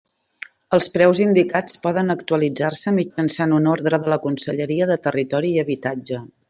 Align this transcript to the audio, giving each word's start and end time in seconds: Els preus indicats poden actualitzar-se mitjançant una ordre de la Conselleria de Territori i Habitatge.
Els 0.77 0.87
preus 0.95 1.21
indicats 1.25 1.77
poden 1.83 2.09
actualitzar-se 2.15 2.95
mitjançant 2.97 3.55
una 3.61 3.73
ordre 3.77 4.03
de 4.07 4.13
la 4.15 4.21
Conselleria 4.27 4.93
de 4.95 5.01
Territori 5.09 5.57
i 5.57 5.65
Habitatge. 5.67 6.29